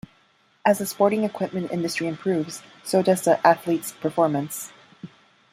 As 0.65 0.79
the 0.79 0.87
sporting 0.87 1.23
equipment 1.23 1.71
industry 1.71 2.07
improves, 2.07 2.63
so 2.83 3.03
does 3.03 3.21
the 3.21 3.39
athletes 3.45 3.91
performance. 3.91 4.71